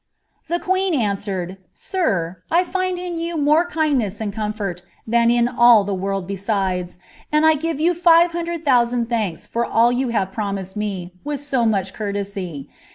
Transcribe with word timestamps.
'The 0.49 0.59
queen 0.59 0.95
answered:" 0.95 1.57
Sir, 1.91 2.37
I 2.49 2.63
find 2.63 2.97
in 2.97 3.17
you 3.19 3.37
more 3.37 3.67
kindness 3.67 4.19
and 4.19 4.33
comfort 4.33 4.81
ihnn 5.07 5.29
in 5.31 5.47
all 5.47 5.83
the 5.83 5.93
world 5.93 6.25
besides; 6.25 6.97
and 7.31 7.45
I 7.45 7.53
give 7.53 7.79
you 7.79 7.93
five 7.93 8.31
hundred 8.31 8.65
thousand 8.65 9.09
Oianks 9.09 9.47
for 9.47 9.67
nil 9.71 9.91
you 9.91 10.09
hare 10.09 10.25
promised 10.25 10.75
me 10.75 11.13
with 11.23 11.39
so 11.39 11.67
much 11.67 11.93
courtesy. 11.93 12.67